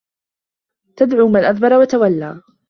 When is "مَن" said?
1.27-1.43